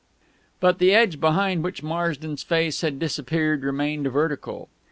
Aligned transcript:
But 0.59 0.79
the 0.79 0.95
edge 0.95 1.19
behind 1.19 1.63
which 1.63 1.83
Marsden's 1.83 2.41
face 2.41 2.81
had 2.81 2.97
disappeared 2.97 3.61
remained 3.61 4.07
vertical. 4.11 4.67